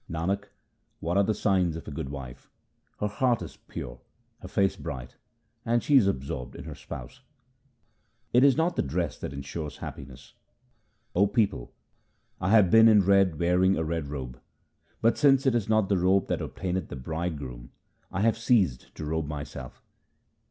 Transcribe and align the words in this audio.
Nanak, 0.09 0.45
what 0.99 1.15
are 1.15 1.23
the 1.23 1.35
signs 1.35 1.75
of 1.75 1.87
a 1.87 1.91
good 1.91 2.09
wife? 2.09 2.49
Her 2.99 3.07
heart 3.07 3.43
is 3.43 3.57
pure, 3.67 3.99
her 4.39 4.47
face 4.47 4.75
bright, 4.75 5.15
and 5.63 5.83
she 5.83 5.95
is 5.95 6.07
absorbed 6.07 6.55
in 6.55 6.63
her 6.63 6.73
spouse. 6.73 7.21
It 8.33 8.43
is 8.43 8.57
not 8.57 8.75
the 8.75 8.81
dress 8.81 9.19
that 9.19 9.31
ensures 9.31 9.77
happiness:— 9.77 10.33
O 11.15 11.27
people, 11.27 11.75
I 12.39 12.49
have 12.49 12.71
been 12.71 12.87
in 12.87 13.01
red, 13.05 13.37
wearing 13.39 13.77
a 13.77 13.83
red 13.83 14.07
robe, 14.07 14.41
But, 15.03 15.19
since 15.19 15.45
it 15.45 15.53
is 15.53 15.69
not 15.69 15.87
the 15.87 15.99
robe 15.99 16.29
that 16.29 16.41
obtaineth 16.41 16.87
the 16.87 16.95
Bride 16.95 17.37
groom, 17.37 17.69
I 18.11 18.21
have 18.21 18.39
ceased 18.39 18.95
to 18.95 19.05
robe 19.05 19.27
myself. 19.27 19.83